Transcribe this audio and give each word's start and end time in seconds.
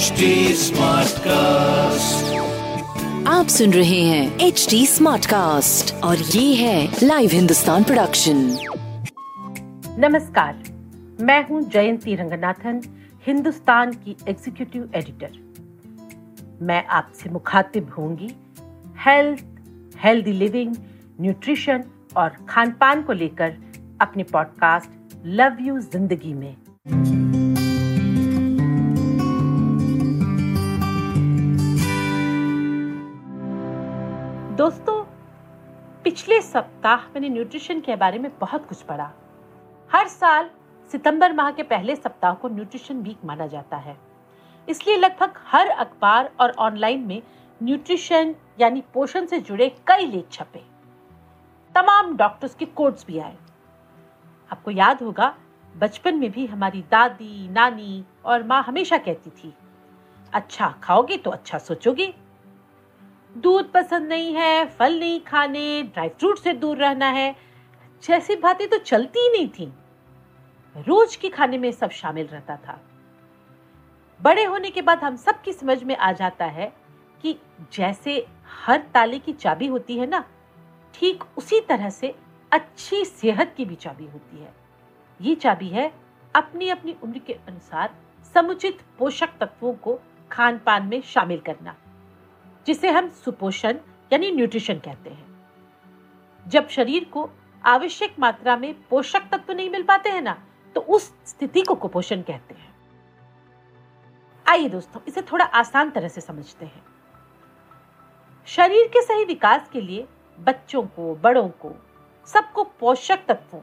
HD 0.00 0.26
Smartcast. 0.58 2.28
आप 3.28 3.46
सुन 3.46 3.72
रहे 3.72 4.00
हैं 4.02 4.38
एच 4.46 4.66
डी 4.70 4.86
स्मार्ट 4.86 5.26
कास्ट 5.26 5.92
और 6.04 6.16
ये 6.16 6.54
है 6.54 6.98
लाइव 7.02 7.30
हिंदुस्तान 7.32 7.84
प्रोडक्शन 7.84 8.36
नमस्कार 9.98 10.62
मैं 11.20 11.42
हूँ 11.48 11.60
जयंती 11.70 12.14
रंगनाथन 12.14 12.80
हिंदुस्तान 13.26 13.92
की 13.94 14.16
एग्जीक्यूटिव 14.28 14.88
एडिटर 14.94 15.38
मैं 16.62 16.84
आपसे 17.00 17.30
मुखातिब 17.30 17.92
होंगी 17.98 18.30
हेल्थ 19.06 19.44
हेल्दी 20.04 20.32
लिविंग 20.32 20.74
न्यूट्रिशन 21.20 21.84
और 22.16 22.36
खान 22.48 22.72
पान 22.80 23.02
को 23.02 23.12
लेकर 23.12 23.54
अपने 24.00 24.22
पॉडकास्ट 24.32 25.16
लव 25.26 25.56
यू 25.60 25.78
ज़िंदगी 25.80 26.34
में। 26.34 26.54
पिछले 36.04 36.40
सप्ताह 36.40 37.00
मैंने 37.04 37.28
न्यूट्रिशन 37.28 37.80
के 37.80 37.94
बारे 37.96 38.18
में 38.18 38.30
बहुत 38.38 38.66
कुछ 38.68 38.82
पढ़ा। 38.82 39.10
हर 39.90 40.06
साल 40.08 40.48
सितंबर 40.90 41.32
माह 41.32 41.50
के 41.50 41.62
पहले 41.62 41.96
सप्ताह 41.96 42.34
को 42.34 42.48
न्यूट्रिशन 42.48 43.00
वीक 43.02 43.24
माना 43.24 43.46
जाता 43.46 43.76
है। 43.76 43.96
इसलिए 44.68 44.96
लगभग 44.96 45.34
हर 45.46 45.68
अखबार 45.68 46.30
और 46.40 46.50
ऑनलाइन 46.58 47.00
में 47.00 47.20
न्यूट्रिशन 47.60 48.34
यानी 48.60 48.82
पोषण 48.94 49.26
से 49.26 49.40
जुड़े 49.40 49.68
कई 49.88 50.06
लेख 50.06 50.30
छपे। 50.32 50.62
तमाम 51.74 52.16
डॉक्टर्स 52.16 52.54
के 52.54 52.64
कोट्स 52.64 53.06
भी 53.06 53.18
आए। 53.18 53.36
आपको 54.50 54.70
याद 54.70 55.02
होगा, 55.02 55.34
बचपन 55.74 56.18
में 56.18 56.30
भी 56.30 56.46
हमारी 56.46 56.82
दादी, 56.82 57.48
नानी 57.48 58.04
और 58.24 58.42
माँ 58.42 58.62
हमेशा 58.62 58.98
कहती 58.98 59.30
थी 59.32 59.54
अच्छा 60.32 60.74
खाओगे 60.82 61.16
तो 61.16 61.30
अच्छा 61.30 61.58
सोचोगे। 61.58 62.14
दूध 63.36 63.70
पसंद 63.72 64.08
नहीं 64.08 64.34
है, 64.34 64.64
फल 64.66 64.98
नहीं 65.00 65.20
खाने 65.20 65.82
ड्राई 65.84 66.08
फ्रूट 66.08 66.38
से 66.38 66.52
दूर 66.52 66.76
रहना 66.76 67.06
है। 67.06 67.34
जैसी 68.02 68.36
बातें 68.36 68.68
तो 68.68 68.78
चलती 68.78 69.20
ही 69.20 69.28
नहीं 69.28 69.48
थी। 69.48 69.72
रोज 70.76 71.16
के 71.16 71.28
खाने 71.28 71.58
में 71.58 71.70
सब 71.72 71.90
शामिल 71.90 72.26
रहता 72.26 72.56
था। 72.56 72.80
बड़े 74.20 74.44
होने 74.44 74.70
के 74.70 74.82
बाद 74.82 75.04
हम 75.04 75.16
सबकी 75.16 75.52
समझ 75.52 75.82
में 75.82 75.96
आ 75.96 76.10
जाता 76.12 76.44
है 76.44 76.72
कि 77.22 77.36
जैसे 77.72 78.26
हर 78.66 78.80
ताले 78.94 79.18
की 79.18 79.32
चाबी 79.32 79.66
होती 79.66 79.98
है 79.98 80.06
ना, 80.06 80.24
ठीक 80.94 81.24
उसी 81.38 81.60
तरह 81.60 81.90
से 81.90 82.14
अच्छी 82.52 83.04
सेहत 83.04 83.54
की 83.56 83.64
भी 83.64 83.74
चाबी 83.74 84.06
होती 84.06 84.38
है। 84.38 84.52
ये 85.20 85.34
चाबी 85.34 85.68
है 85.68 85.92
अपनी 86.34 86.68
अपनी 86.68 86.96
उम्र 87.02 87.18
के 87.18 87.32
अनुसार 87.32 87.94
समुचित 88.34 88.80
पोषक 88.98 89.30
तत्वों 89.40 89.72
को 89.74 89.98
खान 90.30 90.58
पान 90.58 90.86
में 90.86 91.00
शामिल 91.02 91.38
करना। 91.38 91.74
जिसे 92.70 92.90
हम 92.90 93.08
सुपोषण 93.24 93.78
यानी 94.12 94.30
न्यूट्रिशन 94.30 94.74
कहते 94.74 95.10
हैं। 95.10 95.26
जब 96.46 96.68
शरीर 96.68 97.04
को 97.04 97.28
आवश्यक 97.64 98.14
मात्रा 98.18 98.56
में 98.56 98.74
पोषक 98.90 99.22
तत्व 99.32 99.52
नहीं 99.52 99.70
मिल 99.70 99.82
पाते 99.82 100.10
हैं 100.10 100.20
ना 100.22 100.36
तो 100.76 100.80
उस 100.80 101.10
स्थिति 101.26 101.62
को 101.62 101.74
कुपोषण 101.74 102.22
कहते 102.22 102.54
हैं। 102.54 102.68
आइए 104.46 104.68
दोस्तों, 104.68 105.00
इसे 105.08 105.22
थोड़ा 105.22 105.44
आसान 105.44 105.90
तरह 105.90 106.08
से 106.08 106.20
समझते 106.20 106.64
हैं। 106.66 106.82
शरीर 108.48 108.86
के 108.86 109.02
सही 109.02 109.24
विकास 109.24 109.68
के 109.72 109.80
लिए 109.80 110.06
बच्चों 110.38 110.82
को, 110.82 111.14
बड़ों 111.14 111.48
को, 111.48 111.74
सबको 112.28 112.64
पोषक 112.80 113.24
तत्वों 113.28 113.62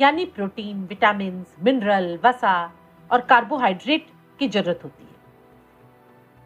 यानी 0.00 0.24
प्रोटीन 0.26 0.84
विटामिन 0.84 1.44
मिनरल 1.62 2.18
वसा 2.24 2.72
और 3.10 3.20
कार्बोहाइड्रेट 3.20 4.06
की 4.38 4.48
ज़रूरत 4.48 4.80
होती 4.84 5.04
है। 5.04 5.13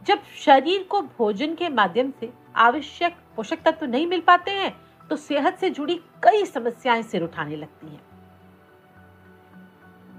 जब 0.02 0.22
शरीर 0.38 0.82
को 0.82 1.00
भोजन 1.00 1.54
के 1.54 1.68
माध्यम 1.68 2.12
से 2.20 2.30
आवश्यक 2.56 3.16
पोषक 3.36 3.62
तत्व 3.64 3.86
नहीं 3.86 4.06
मिल 4.06 4.20
पाते 4.20 4.50
हैं 4.50 4.74
तो 5.10 5.16
सेहत 5.16 5.58
से 5.58 5.70
जुड़ी 5.70 5.94
कई 6.22 6.44
समस्याएँ 6.44 7.02
सिर 7.02 7.22
उठाने 7.22 7.56
लगती 7.56 7.86
हैं। 7.86 8.00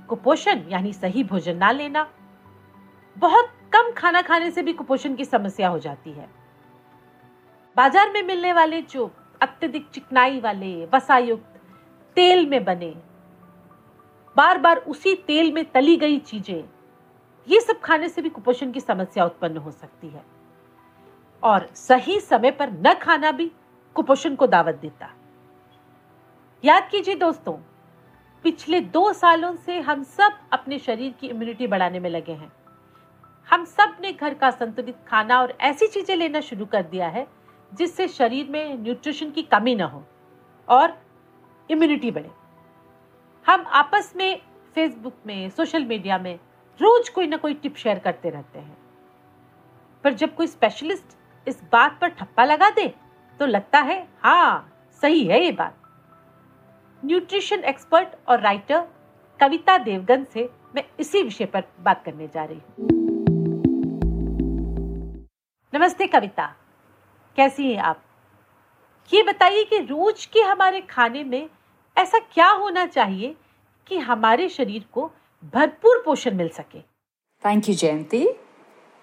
कुपोषण 0.10 0.62
यानी 0.70 0.94
सही 0.94 1.24
भोजन 1.24 1.58
ना 1.58 1.72
लेना, 1.72 2.08
बहुत 3.18 3.52
कम 3.74 3.92
खाना 3.92 4.22
खाने 4.22 4.52
से 4.52 4.62
भी 4.64 4.74
कुपोषण 4.74 5.16
की 5.16 5.26
समस्या 5.26 5.68
हो 5.70 5.80
जाती 5.80 6.12
है। 6.12 6.28
बाज़ार 7.78 8.12
में 8.12 8.22
मिलने 8.24 8.54
वाले 8.54 8.82
जो 8.84 9.12
अत्यधिक 9.42 9.90
चिकनाई 9.90 10.40
वाले, 10.40 10.86
वसायुक्त, 10.86 11.60
तेल 12.18 12.46
में 12.50 12.64
बने 12.66 12.94
बार 14.36 14.58
बार 14.58 14.78
उसी 14.78 15.14
तेल 15.18 15.52
में 15.54 15.64
तली 15.72 15.96
गई 15.98 16.18
चीज़ें 16.20 16.64
ये 17.50 17.60
सब 17.60 17.80
खाने 17.80 18.10
से 18.10 18.22
भी 18.22 18.30
कुपोषण 18.30 18.72
की 18.72 18.80
समस्या 18.80 19.26
उत्पन्न 19.26 19.58
हो 19.58 19.72
सकती 19.72 20.08
है। 20.08 20.24
और 21.44 21.70
सही 21.76 22.20
समय 22.20 22.52
पर 22.52 22.72
न 22.72 22.94
खाना 22.94 23.32
भी 23.32 23.52
कुपोषण 23.96 24.36
को 24.36 24.48
दावत 24.48 24.76
देता। 24.76 25.10
याद 26.64 26.90
कीजिए 26.92 27.16
दोस्तों, 27.16 27.54
पिछले 28.44 28.80
दो 28.82 29.12
सालों 29.14 29.56
से 29.56 29.80
हम 29.80 30.04
सब 30.04 30.38
अपने 30.52 30.80
शरीर 30.80 31.14
की 31.20 31.28
इम्यूनिटी 31.28 31.68
बढ़ाने 31.68 32.00
में 32.00 32.10
लगे 32.10 32.32
हैं। 32.32 32.52
हम 33.50 33.64
सबने 33.66 34.12
घर 34.14 34.34
का 34.34 34.50
संतुलित 34.52 34.98
खाना 35.08 35.40
और 35.42 35.58
ऐसी 35.62 35.88
चीज़ें 35.88 36.16
लेना 36.16 36.40
शुरू 36.42 36.66
कर 36.66 36.84
दिया 36.84 37.08
है, 37.08 37.28
जिससे 37.72 38.08
शरीर 38.08 38.50
में 38.50 38.78
न्यूट्रिशन 38.78 39.32
की 39.32 39.42
कमी 39.44 39.76
ना 39.76 39.86
हो 39.86 40.04
और 40.68 40.94
इम्यूनिटी 41.70 42.12
बढ़े। 42.12 42.30
हम 43.46 43.66
आपस 43.68 44.14
में 44.16 44.42
फेसबुक 44.76 45.14
में 45.26 45.50
सोशल 45.50 45.86
मीडिया 45.86 46.18
में 46.18 46.40
रोज 46.80 47.10
कोई 47.10 47.28
ना 47.28 47.38
कोई 47.38 47.54
टिप 47.54 47.76
शेयर 47.76 48.00
करते 48.00 48.30
रहते 48.30 48.60
हैं। 48.60 48.78
पर 50.04 50.14
जब 50.14 50.36
कोई 50.36 50.48
स्पेशलिस्ट 50.48 51.18
इस 51.48 51.62
बात 51.72 51.98
पर 52.02 52.10
ठप्पा 52.10 52.44
लगा 52.46 52.70
दे 52.70 52.88
तो 53.40 53.46
लगता 53.46 53.80
है 53.80 53.98
हाँ 54.24 54.90
सही 55.02 55.26
है 55.28 55.44
ये 55.44 55.52
बात। 55.52 55.76
न्यूट्रिशन 57.04 57.64
एक्सपर्ट 57.64 58.16
और 58.28 58.40
राइटर 58.42 58.88
कविता 59.40 59.78
देवगन 59.78 60.26
से 60.34 60.50
मैं 60.76 60.84
इसी 61.00 61.24
विषय 61.24 61.46
पर 61.46 61.64
बात 61.80 62.04
करने 62.06 62.28
जा 62.28 62.44
रही 62.44 62.58
हूँ। 62.58 62.88
नमस्ते 65.74 66.08
कविता, 66.08 66.46
कैसी 67.38 67.72
हैं 67.72 67.82
आप? 67.82 68.02
ये 69.12 69.24
बताइए 69.24 69.64
कि 69.64 69.80
रोज 69.80 70.26
के 70.26 70.42
हमारे 70.42 70.82
खाने 70.82 71.24
में 71.24 71.50
ऐसा 71.98 72.20
क्या 72.34 72.50
होना 72.50 72.86
चाहिए 72.88 73.36
कि 73.88 73.98
हमारे 74.00 74.50
शरीर 74.50 74.86
को 74.94 75.12
भरपूर 75.44 76.02
पोषण 76.06 76.36
मिल 76.36 76.50
सके। 76.50 76.80
थैंक 77.44 77.70
यू 77.70 77.76
जयंती 77.76 78.28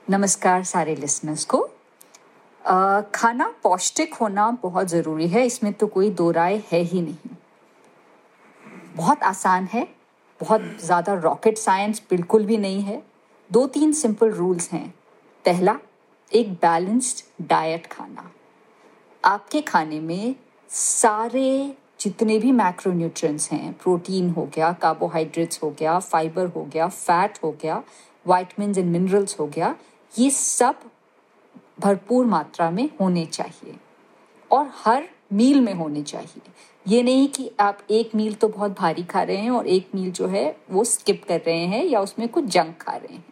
नमस्कार 0.06 0.62
सारे 0.64 0.94
लिसनर्स 0.96 1.44
को। 1.44 1.60
आ, 2.64 3.00
खाना 3.14 3.48
पौष्टिक 3.62 4.14
होना 4.14 4.50
बहुत 4.62 4.86
ज़रूरी 4.88 5.28
है 5.28 5.44
इसमें 5.46 5.72
तो 5.72 5.86
कोई 5.86 6.10
दो 6.10 6.30
राय 6.30 6.62
है 6.72 6.80
ही 6.82 7.00
नहीं। 7.02 7.34
बहुत 8.96 9.22
आसान 9.22 9.68
है 9.72 9.86
बहुत 10.40 10.62
ज़्यादा 10.80 11.14
रॉकेट 11.14 11.58
साइंस 11.58 12.02
बिल्कुल 12.10 12.44
भी 12.46 12.56
नहीं 12.56 12.82
है। 12.82 13.02
दो 13.50 13.66
तीन 13.68 13.92
सिंपल 13.92 14.30
रूल्स 14.32 14.70
हैं। 14.72 14.88
पहला 15.44 15.78
एक 16.30 16.52
बैलेंस्ड 16.54 17.24
डाइट 17.48 17.86
खाना। 17.86 18.30
आपके 19.24 19.60
खाने 19.62 20.00
में 20.00 20.34
सारे 20.70 21.76
जितने 22.00 22.38
भी 22.38 22.52
मैक्रोन्यूट्रिएंट्स 22.52 23.50
हैं 23.52 23.72
प्रोटीन 23.72 24.30
हो 24.30 24.44
गया 24.54 24.72
कार्बोहाइड्रेट्स 24.72 25.62
हो 25.62 25.70
गया 25.70 25.98
फाइबर 25.98 26.46
हो 26.46 26.64
गया 26.64 26.88
फैट 26.88 27.38
हो 27.44 27.50
गया 27.62 27.82
वाइटमिन 28.26 28.74
एंड 28.78 28.90
मिनरल्स 28.90 29.38
हो 29.40 29.46
गया, 29.46 29.74
ये 30.12 30.30
सब 30.30 30.80
भरपूर 31.80 32.26
मात्रा 32.26 32.70
में 32.70 32.88
होने 33.00 33.24
चाहिए 33.26 33.74
और 34.50 34.70
हर 34.74 35.08
मील 35.32 35.60
में 35.60 35.72
होने 35.74 36.02
चाहिए। 36.02 36.50
ये 36.86 37.02
नहीं 37.02 37.28
कि 37.28 37.50
आप 37.60 37.78
एक 37.90 38.14
मील 38.14 38.34
तो 38.34 38.48
बहुत 38.48 38.78
भारी 38.78 39.02
खा 39.02 39.22
रहे 39.22 39.36
हैं 39.36 39.50
और 39.50 39.66
एक 39.66 39.88
मील 39.94 40.10
जो 40.12 40.26
है 40.26 40.56
वो 40.70 40.84
स्किप 40.84 41.24
कर 41.28 41.40
रहे 41.46 41.64
हैं 41.66 41.84
या 41.84 42.00
उसमें 42.00 42.28
कुछ 42.28 42.44
जंक 42.44 42.76
खा 42.80 42.92
रहे 42.92 43.14
हैं। 43.14 43.24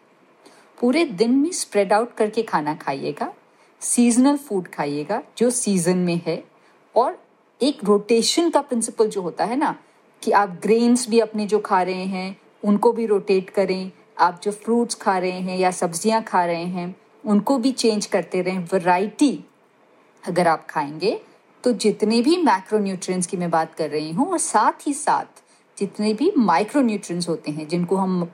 पूरे 0.78 1.04
दिन 1.04 1.34
में 1.34 1.50
स्प्रेड 1.52 1.92
आउट 1.92 2.14
करके 2.14 2.42
खाना 2.42 2.74
खाइएगा 2.74 3.32
सीजनल 3.82 4.36
फ़ूड 4.36 4.68
खाइएगा 4.68 5.22
जो 5.38 5.50
सीज़न 5.50 5.98
में 5.98 6.20
है 6.26 6.42
और 6.94 7.18
एक 7.60 7.84
रोटेशन 7.84 8.50
का 8.50 8.60
प्रिंसिपल 8.60 9.08
जो 9.08 9.22
होता 9.22 9.44
है 9.44 9.56
ना, 9.56 9.74
कि 10.22 10.30
आप 10.32 10.58
ग्रेन्स 10.62 11.08
भी 11.10 11.18
अपने 11.20 11.46
जो 11.46 11.58
खा 11.58 11.82
रहे 11.82 12.04
हैं, 12.06 12.36
उनको 12.62 12.92
भी 12.92 13.06
रोटेट 13.06 13.50
करें, 13.50 13.90
आप 14.18 14.40
जो 14.44 14.52
फ्रूट्स 14.52 14.94
खा 14.94 15.16
रहे 15.18 15.40
हैं 15.40 15.58
या 15.58 15.70
सब्ज़ियाँ 15.72 16.22
खा 16.22 16.44
रहे 16.44 16.64
हैं, 16.66 16.94
उनको 17.24 17.58
भी 17.58 17.72
चेंज 17.72 18.06
करते 18.06 18.42
रहें। 18.42 18.58
वैरायटी 18.72 19.38
अगर 20.22 20.48
आप 20.48 20.66
खाएँगे 20.70 21.20
तो 21.64 21.72
जितने 21.74 22.20
भी 22.22 22.36
मैक्रोन्यूट्रिएंट्स 22.36 23.26
की 23.26 23.36
मैं 23.36 23.50
बात 23.50 23.74
कर 23.74 23.90
रही 23.90 24.10
हूँ, 24.12 24.26
और 24.26 24.38
साथ 24.38 24.86
ही 24.86 24.92
साथ 24.94 25.42
जितने 25.78 26.12
भी 26.14 26.32
माइक्रोन्यूट्रिएंट्स 26.38 27.28
होते 27.28 27.50
हैं, 27.50 27.66
जिनको 27.68 27.96
हम 27.96 28.28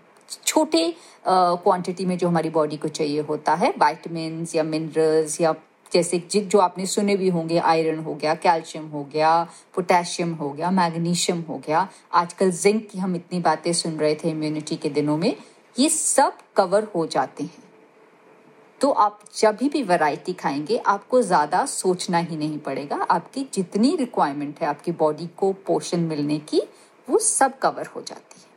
छोटे 0.47 0.95
क्वांटिटी 1.27 2.07
में 2.07 2.17
जो 2.19 2.29
हमारी 2.29 2.51
बॉडी 2.51 2.77
को 2.77 2.89
चाहिए 2.91 3.21
होता 3.21 3.55
है 3.55 3.73
वाइटमिन 3.79 4.47
या 4.55 4.63
मिनरल्स 4.65 5.41
या 5.41 5.53
जैसे 5.93 6.19
जो 6.37 6.59
आपने 6.59 6.87
सुने 6.87 7.17
भी 7.17 7.29
होंगे, 7.29 7.59
आयरन 7.59 7.99
हो 7.99 8.15
गया, 8.15 8.35
कैल्शियम 8.35 8.87
हो 8.89 9.05
गया, 9.05 9.49
पोटेशियम 9.75 10.35
हो 10.35 10.51
गया, 10.51 10.71
मैग्नीशियम 10.71 11.41
हो 11.41 11.59
गया। 11.59 11.89
आजकल 12.13 12.51
जिंक 12.51 12.89
की 12.91 12.99
हम 12.99 13.17
इतनी 13.17 13.41
बातें 13.41 13.73
सुन 13.73 13.93
रहे 13.93 14.15
थे 14.15 14.31
इम्यूनिटी 14.31 14.77
के 14.77 14.89
दिनों 14.89 15.17
में, 15.17 15.37
ये 15.79 15.89
सब 15.89 16.33
कवर 16.57 16.85
हो 16.95 17.07
जाते 17.07 17.45
हैं। 17.45 17.63
तो 18.81 18.91
आप 18.91 19.21
जब 19.39 19.57
भी 19.57 19.83
वैरायटी 19.83 20.33
खाएँगे, 20.33 20.77
आपको 20.77 21.23
ज़्यादा 21.23 21.67
सोचना 21.67 22.19
ही 22.19 22.37
नहीं 22.37 22.59
पड़ेगा। 22.59 22.97
आपकी 22.97 23.47
जितनी 23.55 23.97
रिक्वायरमेंट 23.97 24.61
है, 24.61 24.69
आपकी 24.69 24.93
बॉडी 24.93 25.27
को 25.27 25.53
पोषण 25.53 26.01
मिलने 26.01 26.39
की, 26.39 26.63
वो 27.11 27.19
सब 27.19 27.59
कवर 27.59 27.87
हो 27.87 28.01
जाती 28.01 28.41
है। 28.41 28.49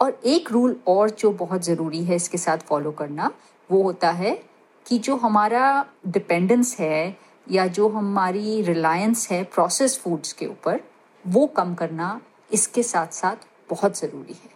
और 0.00 0.20
एक 0.24 0.50
रूल 0.50 0.76
और 0.86 1.10
जो 1.10 1.30
बहुत 1.30 1.62
ज़रूरी 1.62 2.04
है, 2.04 2.16
इसके 2.16 2.38
साथ 2.38 2.58
फॉलो 2.58 2.90
करना, 2.90 3.30
वो 3.70 3.82
होता 3.82 4.10
है 4.10 4.53
कि 4.86 4.98
जो 4.98 5.16
हमारा 5.16 5.86
डिपेंडेंस 6.06 6.76
है 6.80 7.16
या 7.50 7.66
जो 7.66 7.88
हमारी 7.88 8.62
रिलायंस 8.62 9.30
है 9.30 9.42
प्रोसेस 9.44 9.98
फूड्स 9.98 10.32
के 10.32 10.46
ऊपर, 10.46 10.80
वो 11.24 11.46
कम 11.46 11.74
करना 11.74 12.20
इसके 12.52 12.82
साथ 12.82 13.06
साथ 13.06 13.46
बहुत 13.70 13.98
ज़रूरी 13.98 14.32
है। 14.32 14.50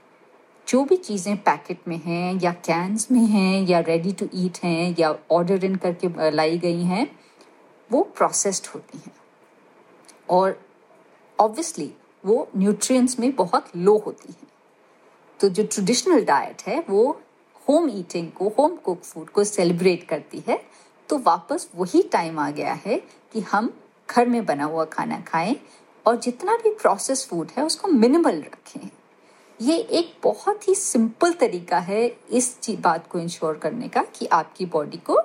जो 0.69 0.85
भी 0.85 0.97
चीज़ें 0.97 1.37
पैकेट 1.37 1.79
में 1.89 1.97
हैं 1.97 2.41
या 2.41 2.53
कैंस 2.53 3.11
में 3.11 3.21
हैं 3.21 3.67
या 3.67 3.79
रेडी 3.81 4.13
टू 4.13 4.29
ईट 4.35 4.59
हैं 4.65 4.97
या 4.99 5.15
ऑर्डर 5.31 5.65
इन 5.65 5.77
करके 5.77 6.31
लाई 6.31 6.59
गई 6.59 6.83
हैं, 6.83 7.19
वो 7.91 8.03
प्रोसेस्ड 8.03 8.67
होती 8.67 8.99
हैं। 8.99 9.13
और 10.31 10.61
ऑब्वियसली 11.39 11.93
वो 12.25 12.49
न्यूट्रिएंट्स 12.57 13.19
में 13.19 13.35
बहुत 13.37 13.67
लो 13.77 13.97
होती 13.99 14.33
हैं। 14.33 14.49
तो 15.41 15.49
जो 15.49 15.65
ट्रेडिशनल 15.65 16.25
डाइट 16.25 16.63
है 16.63 16.85
वो 16.91 17.21
होम 17.69 17.89
ईटिंग 17.91 18.31
को 18.33 18.49
होम 18.49 18.77
कुक 18.77 19.03
फ़ूड 19.03 19.31
को 19.31 19.45
सेलिब्रेट 19.45 20.05
करती 20.09 20.43
है 20.49 20.61
तो 21.09 21.19
वापस 21.19 21.69
वही 21.75 22.03
टाइम 22.03 22.39
आ 22.39 22.51
गया 22.51 22.73
है 22.73 22.97
कि 23.33 23.41
हम 23.41 23.73
घर 24.11 24.29
में 24.29 24.45
बना 24.45 24.65
हुआ 24.65 24.85
खाना 24.85 25.21
खाएँ 25.21 25.57
और 26.07 26.17
जितना 26.17 26.57
भी 26.57 26.71
प्रोसेस 26.75 27.27
फ़ूड 27.29 27.49
है 27.59 27.65
उसको 27.65 27.89
मिनिमल 27.89 28.41
रखें। 28.43 28.89
ये 29.61 29.77
एक 29.79 30.15
बहुत 30.25 30.69
ही 30.69 30.75
सिंपल 30.75 31.33
तरीका 31.33 31.79
है 31.79 32.07
इस 32.31 32.59
बात 32.81 33.07
को 33.07 33.19
इंश्योर 33.19 33.57
करने 33.57 33.89
का 33.89 34.03
कि 34.03 34.27
आपकी 34.27 34.67
बॉडी 34.67 34.97
को 34.97 35.21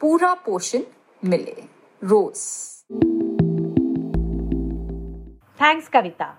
पूरा 0.00 0.34
पोषण 0.34 0.82
मिले। 1.22 1.56
रोज। 2.02 2.36
थैंक्स 5.58 5.88
कविता 5.88 6.34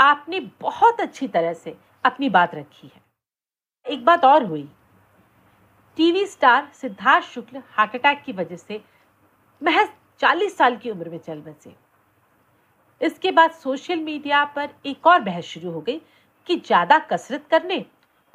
आपने 0.00 0.40
बहुत 0.40 1.00
अच्छी 1.00 1.28
तरह 1.28 1.52
से 1.54 1.76
अपनी 2.04 2.28
बात 2.28 2.54
रखी 2.54 2.86
है। 2.86 3.03
एक 3.86 4.04
बात 4.04 4.24
और 4.24 4.44
हुई। 4.44 4.68
TV 5.98 6.24
star 6.26 6.70
Siddharth 6.74 7.26
Shukla 7.26 7.62
heart 7.68 7.94
attack 7.94 8.22
की 8.22 8.32
वजह 8.32 8.56
से 8.56 8.80
महज 9.62 9.88
40 10.20 10.56
साल 10.56 10.76
की 10.76 10.90
उम्र 10.90 11.10
में 11.10 11.18
चल 11.18 11.40
बसे 11.40 11.74
इसके 13.00 13.30
बाद 13.30 13.50
सोशल 13.52 14.00
मीडिया 14.00 14.44
पर 14.54 14.70
एक 14.86 15.06
और 15.06 15.20
बहस 15.20 15.44
शुरू 15.44 15.70
हो 15.70 15.80
गई 15.80 16.00
कि 16.48 16.56
ज़्यादा 16.56 16.98
कसरत 17.12 17.46
करने 17.50 17.84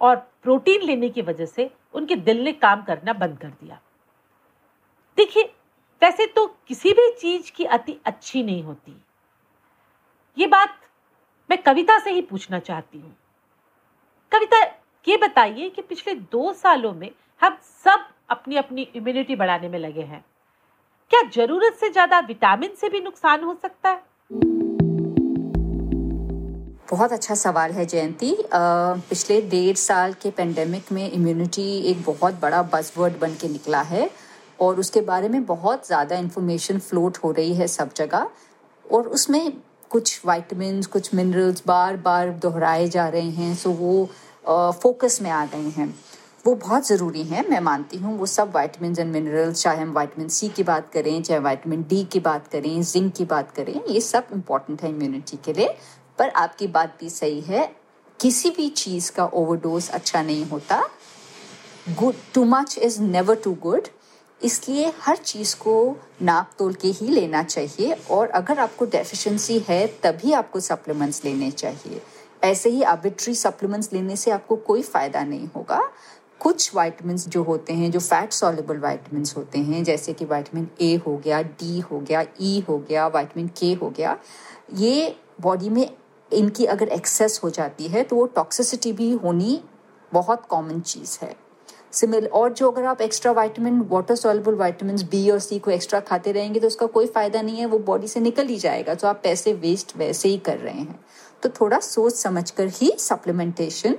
और 0.02 0.16
प्रोटीन 0.44 0.82
लेने 0.82 1.10
की 1.10 1.22
वजह 1.22 1.46
से 1.46 1.70
उनके 1.94 2.16
दिल 2.16 2.44
ने 2.44 2.52
काम 2.54 2.84
करना 2.84 3.14
बंद 3.14 3.38
कर 3.38 3.50
दिया। 3.50 3.80
देखिए, 5.18 5.44
वैसे 6.02 6.26
तो 6.26 6.46
किसी 6.68 6.94
भी 6.94 7.10
चीज़ 7.12 7.52
की 7.52 7.66
अति 7.66 8.00
अच्छी 8.06 8.44
नहीं 8.44 8.64
होती। 8.64 8.96
ये 10.38 10.48
बात 10.48 10.80
मैं 11.50 11.62
कविता 11.64 12.00
से 12.00 12.12
ही 12.12 12.22
पूछना 12.22 12.60
चाहती 12.60 13.00
हूँ। 13.00 13.16
कविता 14.32 14.64
ये 15.08 15.18
बताइए 15.18 15.70
कि 15.70 15.82
पिछले 15.82 16.14
दो 16.32 16.52
सालों 16.54 16.94
में 16.94 17.10
हम 17.42 17.58
सब 17.86 18.06
अपनी 18.30 18.56
अपनी 18.58 18.82
इम्यूनिटी 18.96 19.36
बढ़ाने 19.36 19.70
में 19.70 19.78
लगे 19.80 20.02
हैं। 20.02 20.24
क्या 21.12 21.22
ज़रूरत 21.36 21.78
से 21.80 21.90
ज़्यादा 21.90 22.20
विटामिन 22.20 22.74
से 22.82 22.90
भी 22.90 23.00
नुकसान 23.02 23.44
हो 23.44 23.58
सकता 23.62 23.90
है? 23.90 24.02
बहुत 26.90 27.12
अच्छा 27.12 27.36
सवाल 27.36 27.72
है, 27.72 27.86
जयंती। 27.86 28.36
पिछले 28.54 29.42
डेढ़ 29.50 29.76
साल 29.78 30.14
के 30.14 30.32
पेंडेमिक 30.32 30.92
में 30.92 31.12
इम्यूनिटी 31.12 31.68
एक 31.92 32.04
बहुत 32.06 32.40
बड़ा 32.42 32.62
बजवर्ड 32.74 33.20
बन 33.20 33.36
के 33.42 33.50
निकला 33.50 33.82
है 33.82 34.10
और 34.60 34.80
उसके 34.80 35.02
बारे 35.02 35.30
में 35.30 35.44
बहुत 35.46 35.88
ज़्यादा 35.88 36.16
इन्फॉर्मेशन 36.18 36.80
फ्लोट 36.82 37.18
हो 37.18 37.32
रही 37.32 37.54
है 37.56 37.68
सब 37.70 37.94
जगह 37.96 38.30
और 38.86 39.08
उसमें 39.10 39.52
कुछ 39.92 40.22
वाइटमिन 40.26 40.82
कुछ 40.84 41.14
मिनरल्स 41.16 41.64
बार 41.68 41.96
बार 42.00 42.30
दोहराए 42.42 42.88
जा 42.88 43.08
रहे 43.10 43.30
हैं 43.32 43.54
सो 43.56 43.70
वो 43.72 44.10
फोकस 44.44 45.20
में 45.22 45.30
आ 45.32 45.46
गए 45.46 45.70
हैं। 45.70 45.94
वो 46.46 46.54
बहुत 46.56 46.88
ज़रूरी 46.88 47.24
है, 47.24 47.48
मैं 47.50 47.60
मानती 47.60 47.98
हूँ। 47.98 48.18
वो 48.18 48.26
सब 48.26 48.52
वाइटमिन 48.56 48.96
एंड 49.00 49.12
मिनरल्स 49.12 49.62
चाहे 49.62 49.82
हम 49.82 49.92
वाइटमिन 49.94 50.28
सी 50.28 50.50
की 50.50 50.64
बात 50.64 50.92
करें, 50.94 51.22
चाहे 51.24 51.40
वाइटमिन 51.40 51.84
डी 51.90 52.04
की 52.04 52.20
बात 52.20 52.48
करें 52.48 52.82
जिंक 52.84 53.14
की 53.16 53.26
बात 53.26 53.52
करें, 53.52 53.82
ये 53.86 54.02
सब 54.02 54.28
इंपॉर्टेंट 54.34 54.82
है 54.82 54.90
इम्यूनिटी 54.90 55.38
के 55.38 55.54
लिए। 55.54 55.76
पर 56.20 56.30
आपकी 56.30 56.68
बात 56.68 56.98
भी 57.00 57.10
सही 57.10 57.42
है, 57.42 57.76
किसी 58.20 58.50
भी 58.50 58.70
चीज़ 58.70 59.12
का 59.12 59.26
ओवरडोज 59.26 59.90
अच्छा 59.90 60.22
नहीं 60.22 60.46
होता। 60.46 60.82
Good 61.90 62.16
too 62.34 62.44
much 62.46 62.78
is 62.78 63.02
never 63.02 63.36
too 63.36 63.54
good 63.62 63.88
इसलिए 64.42 64.94
हर 65.02 65.18
चीज़ 65.18 65.56
को 65.56 65.74
नाप 66.22 66.52
तोल 66.60 66.74
के 66.74 66.88
ही 66.88 67.08
लेना 67.08 67.44
चाहिए। 67.44 67.94
और 68.12 68.30
अगर 68.30 68.60
आपको 68.60 68.86
डेफिशिएंसी 68.86 69.60
है, 69.60 69.86
तभी 70.04 70.32
आपको 70.32 70.60
सप्लीमेंट्स 70.60 71.24
लेने 71.26 71.52
चाहिए। 71.52 72.02
ऐसे 72.42 72.70
ही 72.70 72.82
आर्बिट्री 72.84 73.34
सप्लीमेंट्स 73.36 73.92
लेने 73.94 74.16
से 74.16 74.32
आपको 74.32 74.56
कोई 74.58 74.82
फ़ायदा 74.84 75.24
नहीं 75.24 75.48
होगा। 75.56 75.82
कुछ 76.40 76.74
वाइटमिन 76.76 77.18
जो 77.18 77.44
होते 77.44 77.74
हैं, 77.74 77.90
जो 77.92 78.00
फैट 78.00 78.34
सॉलेबल 78.34 78.78
वाइटमिन 78.80 79.26
होते 79.38 79.60
हैं, 79.60 79.84
जैसे 79.84 80.14
कि 80.14 80.26
वाइटमिन 80.26 80.68
ए 80.82 80.96
हो 81.08 81.16
गया 81.18 81.42
डी 81.42 81.80
हो 81.82 82.00
गया 82.00 82.22
ई 82.22 82.60
e 82.60 82.68
हो 82.68 82.78
गया 82.80 83.08
वाइटमिन 83.08 83.48
के 83.60 83.74
हो 83.74 83.90
गया, 83.90 84.18
ये 84.74 85.16
बॉडी 85.42 85.70
में 85.70 85.90
इनकी 86.32 86.66
अगर 86.68 86.88
एक्सेस 86.90 87.40
हो 87.44 87.50
जाती 87.50 87.88
है 87.88 88.04
तो 88.04 88.16
वो 88.16 88.26
टॉक्सिसिटी 88.36 88.94
भी 88.94 89.12
होनी 89.14 89.62
बहुत 90.12 90.46
कॉमन 90.50 90.80
चीज़ 90.82 91.18
है। 91.22 91.36
सिमिल 91.92 92.26
और 92.28 92.52
जो 92.54 92.70
अगर 92.72 92.86
आप 92.86 93.02
extra 93.02 93.32
vitamin 93.32 93.80
water 93.90 94.16
soluble 94.16 94.56
vitamin 94.56 94.98
B 95.12 95.30
और 95.30 95.40
सी 95.40 95.58
को 95.60 95.72
एक्स्ट्रा 95.72 96.00
खाते 96.00 96.32
रहेंगे 96.32 96.60
तो 96.60 96.68
उसका 96.68 96.86
कोई 96.88 97.08
फ़ायदा 97.08 97.42
नहीं 97.42 97.58
है, 97.58 97.66
वो 97.66 97.80
बॉडी 97.80 98.08
से 98.08 98.20
निकल 98.20 98.48
ही 98.48 98.58
जाएगा 98.58 98.94
तो 98.96 99.08
आप 99.08 99.20
पैसे 99.24 99.54
वेस्ट 99.56 99.96
वैसे 99.98 100.30
ही 100.30 100.38
कर 100.40 100.58
रहे 100.58 100.74
हैं। 100.74 101.00
तो 101.44 101.50
थोड़ा 101.50 101.80
सोच 101.80 102.14
समझ 102.14 102.52
कर 102.52 102.68
ही 102.68 102.92
सप्लीमेंटेशन 103.00 103.96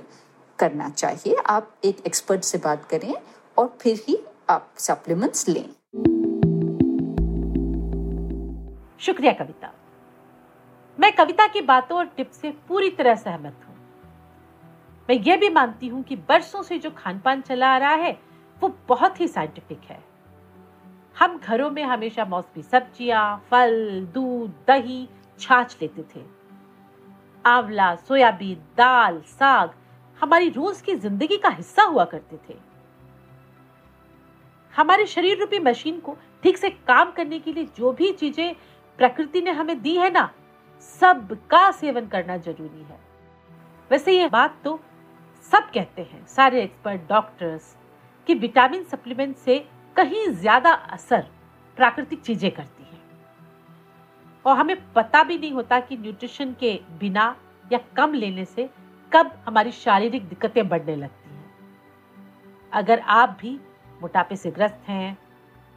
करना 0.59 0.89
चाहिए। 0.89 1.35
आप 1.45 1.71
एक 1.85 1.97
एक्सपर्ट 2.05 2.41
से 2.41 2.57
बात 2.57 2.85
करें 2.85 3.13
और 3.57 3.77
फिर 3.81 4.01
ही 4.07 4.17
आप 4.49 4.73
सप्लीमेंट्स 4.77 5.47
लें। 5.49 5.65
शुक्रिया 8.99 9.31
कविता। 9.33 9.73
मैं 10.99 11.11
कविता 11.15 11.47
की 11.47 11.61
बातों 11.61 11.97
और 11.97 12.05
टिप्स 12.05 12.37
से 12.37 12.51
पूरी 12.51 12.89
तरह 12.89 13.15
सहमत 13.15 13.65
हूँ। 13.67 13.75
मैं 15.09 15.15
ये 15.15 15.37
भी 15.37 15.49
मानती 15.49 15.87
हूँ 15.87 16.03
कि 16.03 16.15
बरसों 16.15 16.61
से 16.63 16.77
जो 16.77 16.89
खान 16.89 17.19
पान 17.19 17.41
चला 17.41 17.67
आ 17.67 17.77
रहा 17.77 17.93
है, 17.93 18.19
वो 18.61 18.77
बहुत 18.87 19.19
ही 19.19 19.27
साइंटिफिक 19.27 19.81
है। 19.83 19.99
हम 21.19 21.37
घरों 21.37 21.69
में 21.71 21.83
हमेशा 21.83 22.25
मौसमी 22.25 22.63
सब्ज़ियाँ, 22.63 23.45
फल, 23.51 24.07
दूध, 24.13 24.51
दही 24.67 25.09
छाछ 25.39 25.77
लेते 25.81 26.01
थे। 26.01 26.40
आंवला, 27.45 27.95
सोयाबीन, 27.97 28.57
दाल, 28.77 29.19
साग 29.29 29.71
हमारी 30.19 30.49
रोज 30.49 30.81
की 30.81 30.95
ज़िंदगी 30.95 31.37
का 31.37 31.49
हिस्सा 31.49 31.83
हुआ 31.83 32.05
करते 32.05 32.37
थे। 32.49 32.57
हमारे 34.73 35.05
शरीर 35.05 35.39
रूपी 35.39 35.59
मशीन 35.59 35.99
को 35.99 36.17
ठीक 36.43 36.57
से 36.57 36.69
काम 36.69 37.11
करने 37.11 37.39
के 37.39 37.53
लिए 37.53 37.65
जो 37.77 37.91
भी 37.91 38.11
चीज़ें 38.13 38.53
प्रकृति 38.99 39.41
ने 39.41 39.51
हमें 39.51 39.81
दी 39.81 39.95
है 39.97 40.09
ना 40.11 40.29
सब 40.99 41.37
का 41.51 41.69
सेवन 41.71 42.07
करना 42.07 42.37
ज़रूरी 42.37 42.81
है। 42.81 42.99
वैसे 43.91 44.17
ये 44.17 44.27
बात 44.29 44.55
तो 44.63 44.79
सब 45.51 45.69
कहते 45.73 46.01
हैं, 46.01 46.25
सारे 46.27 46.61
एक्सपर्ट, 46.63 47.01
डॉक्टर्स, 47.09 47.75
कि 48.27 48.33
विटामिन 48.35 48.83
सप्लीमेंट 48.83 49.35
से 49.37 49.57
कहीं 49.95 50.27
ज़्यादा 50.31 50.71
असर 50.71 51.25
प्राकृतिक 51.77 52.21
चीज़ें 52.21 52.51
करती 52.51 52.83
हैं। 52.83 52.90
और 54.45 54.57
हमें 54.57 54.75
पता 54.93 55.23
भी 55.23 55.37
नहीं 55.37 55.51
होता 55.51 55.79
कि 55.79 55.97
न्यूट्रिशन 55.97 56.53
के 56.59 56.79
बिना 56.99 57.35
या 57.71 57.79
कम 57.97 58.13
लेने 58.13 58.45
से 58.45 58.69
कब 59.11 59.31
हमारी 59.45 59.71
शारीरिक 59.71 60.27
दिक्कतें 60.29 60.67
बढ़ने 60.69 60.95
लगती 60.95 61.29
हैं। 61.29 61.49
अगर 62.73 62.99
आप 62.99 63.37
भी 63.41 63.59
मोटापे 64.01 64.35
से 64.35 64.51
ग्रस्त 64.51 64.89
हैं 64.89 65.17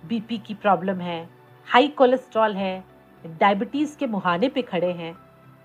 बीपी 0.02 0.38
की 0.38 0.54
प्रॉब्लम 0.54 1.00
है 1.00 1.28
हाई 1.68 1.88
कोलेस्ट्रॉल 1.88 2.56
है 2.56 2.84
डायबिटीज़ 3.24 3.96
के 3.98 4.06
मुहाने 4.06 4.48
पे 4.48 4.62
खड़े 4.62 4.92
हैं 4.92 5.14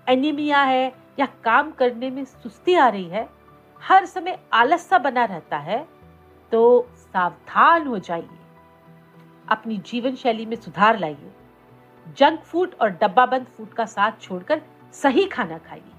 एनीमिया 0.06 0.62
है 0.62 0.86
या 1.18 1.26
काम 1.44 1.70
करने 1.70 2.10
में 2.10 2.24
सुस्ती 2.24 2.74
आ 2.74 2.88
रही 2.88 3.04
है, 3.04 3.28
हर 3.82 4.04
समय 4.04 4.38
आलस 4.52 4.88
सा 4.88 4.98
बना 4.98 5.24
रहता 5.24 5.58
है 5.58 5.86
तो 6.52 6.88
सावधान 6.94 7.86
हो 7.86 7.98
जाइए। 7.98 8.38
अपनी 9.48 9.76
जीवन 9.86 10.14
शैली 10.14 10.46
में 10.46 10.56
सुधार 10.56 10.98
लाइए। 10.98 11.32
जंक 12.18 12.40
फ़ूड 12.42 12.74
और 12.80 12.90
डब्बाबंद 12.90 13.46
फ़ूड 13.46 13.72
का 13.74 13.84
साथ 13.86 14.20
छोड़कर 14.20 14.62
सही 14.94 15.24
खाना 15.26 15.58
खाइए 15.58 15.92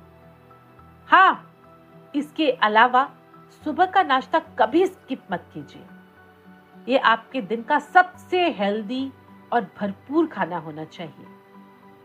हाँ 1.10 2.12
इसके 2.16 2.50
अलावा 2.64 3.10
सुबह 3.64 3.86
का 3.86 4.04
नाश्ता 4.04 4.40
कभी 4.60 4.86
स्किप 4.86 5.22
मत 5.32 5.46
कीजिए। 5.54 5.84
ये 6.88 6.98
आपके 6.98 7.42
दिन 7.42 7.62
का 7.64 7.80
सबसे 7.80 8.50
हेल्दी 8.50 9.12
और 9.54 9.68
भरपूर 9.80 10.28
खाना 10.28 10.58
होना 10.58 10.86
चाहिए। 10.86 11.26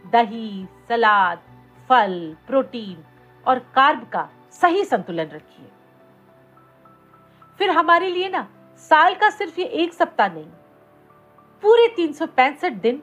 दही, 0.05 0.67
सलाद, 0.89 1.39
फल, 1.91 2.37
प्रोटीन 2.47 3.05
और 3.47 3.59
कार्ब 3.75 4.09
का 4.13 4.29
सही 4.53 4.85
संतुलन 4.85 5.29
रखिए। 5.29 5.71
फिर 7.59 7.71
हमारे 7.71 8.11
लिए 8.11 8.29
ना, 8.29 8.47
साल 8.91 9.15
का 9.15 9.31
सिर्फ़ 9.31 9.61
ये 9.61 9.67
एक 9.67 9.95
सप्ताह 9.95 10.29
नहीं, 10.29 10.51
पूरे 11.63 11.89
तीन 11.97 12.13
सौ 12.13 12.27
पैंसठ 12.27 12.73
दिन 12.73 13.03